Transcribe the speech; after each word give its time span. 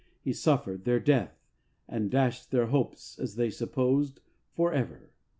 He 0.23 0.33
suffered 0.33 0.83
their 0.83 0.99
death 0.99 1.45
and 1.87 2.09
dashed 2.09 2.49
their 2.49 2.65
hopes, 2.65 3.19
as 3.19 3.35
they 3.35 3.51
supposed, 3.51 4.19
for 4.55 4.73
ever. 4.73 5.11